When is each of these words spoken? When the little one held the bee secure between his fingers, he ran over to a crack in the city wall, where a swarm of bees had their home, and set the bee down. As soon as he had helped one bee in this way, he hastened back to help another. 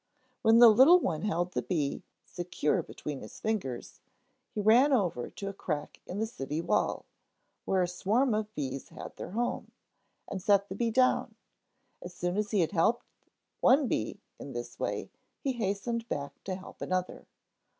When 0.41 0.57
the 0.57 0.67
little 0.69 0.99
one 0.99 1.21
held 1.21 1.51
the 1.51 1.61
bee 1.61 2.01
secure 2.25 2.81
between 2.81 3.21
his 3.21 3.39
fingers, 3.39 4.01
he 4.49 4.59
ran 4.59 4.91
over 4.93 5.29
to 5.29 5.47
a 5.47 5.53
crack 5.53 6.01
in 6.07 6.17
the 6.17 6.25
city 6.25 6.59
wall, 6.59 7.05
where 7.65 7.83
a 7.83 7.87
swarm 7.87 8.33
of 8.33 8.51
bees 8.55 8.89
had 8.89 9.15
their 9.17 9.29
home, 9.29 9.71
and 10.27 10.41
set 10.41 10.69
the 10.69 10.75
bee 10.75 10.89
down. 10.89 11.35
As 12.01 12.15
soon 12.15 12.35
as 12.35 12.49
he 12.49 12.61
had 12.61 12.71
helped 12.71 13.05
one 13.59 13.87
bee 13.87 14.19
in 14.39 14.53
this 14.53 14.79
way, 14.79 15.11
he 15.39 15.51
hastened 15.51 16.09
back 16.09 16.43
to 16.45 16.55
help 16.55 16.81
another. 16.81 17.27